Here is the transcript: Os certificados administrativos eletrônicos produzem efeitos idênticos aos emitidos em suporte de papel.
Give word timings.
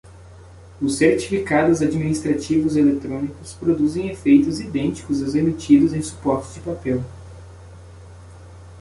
Os 0.81 0.95
certificados 0.97 1.79
administrativos 1.79 2.75
eletrônicos 2.75 3.53
produzem 3.53 4.09
efeitos 4.09 4.59
idênticos 4.59 5.21
aos 5.21 5.35
emitidos 5.35 5.93
em 5.93 6.01
suporte 6.01 6.55
de 6.55 6.61
papel. 6.61 7.03